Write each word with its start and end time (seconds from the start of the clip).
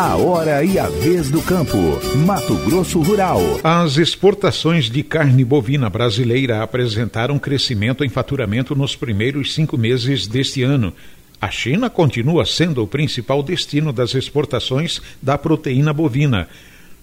A 0.00 0.14
hora 0.14 0.62
e 0.62 0.78
a 0.78 0.88
vez 0.88 1.28
do 1.28 1.42
campo. 1.42 1.76
Mato 2.24 2.54
Grosso 2.58 3.00
Rural. 3.00 3.40
As 3.64 3.96
exportações 3.96 4.88
de 4.88 5.02
carne 5.02 5.44
bovina 5.44 5.90
brasileira 5.90 6.62
apresentaram 6.62 7.36
crescimento 7.36 8.04
em 8.04 8.08
faturamento 8.08 8.76
nos 8.76 8.94
primeiros 8.94 9.52
cinco 9.52 9.76
meses 9.76 10.28
deste 10.28 10.62
ano. 10.62 10.94
A 11.40 11.50
China 11.50 11.90
continua 11.90 12.46
sendo 12.46 12.80
o 12.80 12.86
principal 12.86 13.42
destino 13.42 13.92
das 13.92 14.14
exportações 14.14 15.02
da 15.20 15.36
proteína 15.36 15.92
bovina. 15.92 16.46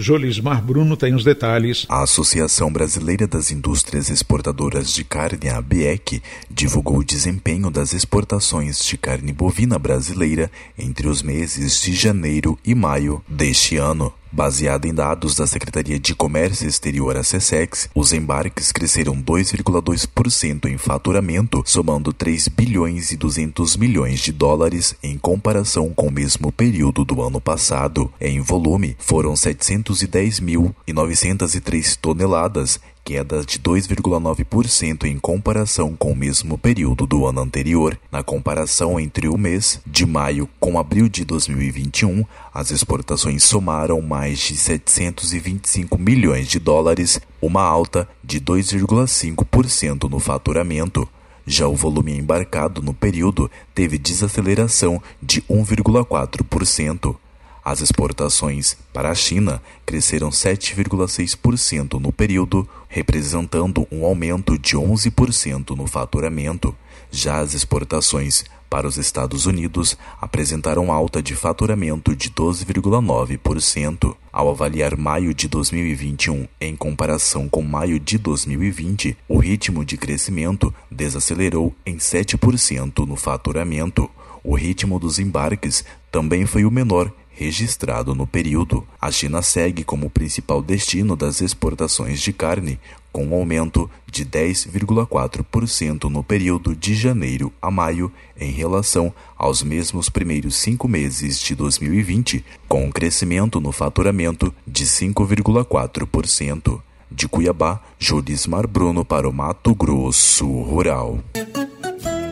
Jolismar 0.00 0.62
Bruno 0.62 0.96
tem 0.96 1.14
os 1.14 1.22
detalhes. 1.22 1.84
A 1.86 2.02
Associação 2.02 2.72
Brasileira 2.72 3.26
das 3.26 3.50
Indústrias 3.50 4.08
Exportadoras 4.08 4.94
de 4.94 5.04
Carne, 5.04 5.50
a 5.50 5.58
ABEC, 5.58 6.22
divulgou 6.50 7.00
o 7.00 7.04
desempenho 7.04 7.70
das 7.70 7.92
exportações 7.92 8.82
de 8.82 8.96
carne 8.96 9.30
bovina 9.30 9.78
brasileira 9.78 10.50
entre 10.78 11.06
os 11.06 11.22
meses 11.22 11.82
de 11.82 11.92
janeiro 11.94 12.58
e 12.64 12.74
maio 12.74 13.22
deste 13.28 13.76
ano. 13.76 14.10
Baseado 14.32 14.84
em 14.84 14.94
dados 14.94 15.34
da 15.34 15.44
Secretaria 15.44 15.98
de 15.98 16.14
Comércio 16.14 16.68
Exterior, 16.68 17.16
a 17.16 17.24
SESEX, 17.24 17.90
os 17.92 18.12
embarques 18.12 18.70
cresceram 18.70 19.20
2,2% 19.20 20.66
em 20.66 20.78
faturamento, 20.78 21.64
somando 21.66 22.12
3 22.12 22.46
bilhões 22.46 23.10
e 23.10 23.16
200 23.16 23.76
milhões 23.76 24.20
de 24.20 24.30
dólares 24.30 24.94
em 25.02 25.18
comparação 25.18 25.90
com 25.90 26.06
o 26.06 26.12
mesmo 26.12 26.52
período 26.52 27.04
do 27.04 27.20
ano 27.22 27.40
passado. 27.40 28.08
Em 28.20 28.40
volume, 28.40 28.96
foram 29.00 29.32
710.903 29.32 31.96
toneladas, 31.96 32.78
queda 33.04 33.44
de 33.44 33.58
2,9% 33.58 35.04
em 35.04 35.18
comparação 35.18 35.96
com 35.96 36.12
o 36.12 36.16
mesmo 36.16 36.56
período 36.56 37.06
do 37.06 37.26
ano 37.26 37.40
anterior. 37.40 37.98
Na 38.10 38.22
comparação 38.22 38.98
entre 38.98 39.28
o 39.28 39.36
mês 39.36 39.80
de 39.86 40.06
maio 40.06 40.48
com 40.58 40.78
abril 40.78 41.08
de 41.08 41.24
2021, 41.24 42.24
as 42.52 42.70
exportações 42.70 43.44
somaram 43.44 44.00
mais 44.00 44.38
de 44.38 44.56
725 44.56 45.98
milhões 45.98 46.48
de 46.48 46.58
dólares, 46.58 47.20
uma 47.40 47.62
alta 47.62 48.08
de 48.22 48.40
2,5% 48.40 50.08
no 50.08 50.18
faturamento. 50.18 51.08
Já 51.46 51.66
o 51.66 51.74
volume 51.74 52.16
embarcado 52.16 52.80
no 52.82 52.94
período 52.94 53.50
teve 53.74 53.98
desaceleração 53.98 55.02
de 55.20 55.42
1,4%. 55.42 57.16
As 57.64 57.80
exportações 57.80 58.76
para 58.92 59.10
a 59.10 59.14
China 59.14 59.62
cresceram 59.84 60.30
7,6% 60.30 62.00
no 62.00 62.12
período, 62.12 62.68
representando 62.88 63.86
um 63.90 64.04
aumento 64.04 64.58
de 64.58 64.76
11% 64.76 65.76
no 65.76 65.86
faturamento. 65.86 66.74
Já 67.10 67.38
as 67.38 67.54
exportações 67.54 68.44
para 68.70 68.86
os 68.86 68.96
Estados 68.96 69.46
Unidos 69.46 69.98
apresentaram 70.20 70.92
alta 70.92 71.20
de 71.20 71.34
faturamento 71.34 72.14
de 72.14 72.30
12,9%. 72.30 74.16
Ao 74.32 74.48
avaliar 74.48 74.96
maio 74.96 75.34
de 75.34 75.48
2021 75.48 76.46
em 76.60 76.76
comparação 76.76 77.48
com 77.48 77.62
maio 77.62 77.98
de 77.98 78.16
2020, 78.16 79.16
o 79.28 79.38
ritmo 79.38 79.84
de 79.84 79.96
crescimento 79.96 80.72
desacelerou 80.88 81.74
em 81.84 81.96
7% 81.96 83.04
no 83.04 83.16
faturamento. 83.16 84.08
O 84.44 84.54
ritmo 84.54 85.00
dos 85.00 85.18
embarques 85.18 85.84
também 86.10 86.46
foi 86.46 86.64
o 86.64 86.70
menor 86.70 87.12
registrado 87.32 88.14
no 88.14 88.26
período. 88.26 88.86
A 89.00 89.10
China 89.10 89.42
segue 89.42 89.84
como 89.84 90.10
principal 90.10 90.62
destino 90.62 91.16
das 91.16 91.40
exportações 91.40 92.20
de 92.20 92.32
carne, 92.32 92.78
com 93.12 93.26
um 93.26 93.34
aumento 93.34 93.90
de 94.06 94.24
10,4% 94.24 96.04
no 96.04 96.22
período 96.22 96.76
de 96.76 96.94
janeiro 96.94 97.52
a 97.60 97.70
maio 97.70 98.12
em 98.38 98.50
relação 98.50 99.12
aos 99.36 99.62
mesmos 99.62 100.08
primeiros 100.08 100.56
cinco 100.56 100.86
meses 100.86 101.40
de 101.40 101.54
2020, 101.54 102.44
com 102.68 102.84
um 102.84 102.90
crescimento 102.90 103.60
no 103.60 103.72
faturamento 103.72 104.54
de 104.66 104.84
5,4%. 104.84 106.80
De 107.10 107.26
Cuiabá, 107.26 107.80
Judismar 107.98 108.68
Bruno 108.68 109.04
para 109.04 109.28
o 109.28 109.32
Mato 109.32 109.74
Grosso 109.74 110.46
Rural 110.46 111.18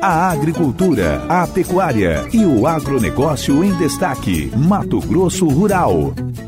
a 0.00 0.30
agricultura, 0.30 1.24
a 1.28 1.46
pecuária 1.46 2.26
e 2.32 2.44
o 2.44 2.66
agronegócio 2.66 3.62
em 3.62 3.72
destaque. 3.76 4.50
Mato 4.56 4.98
Grosso 5.00 5.46
Rural. 5.46 6.14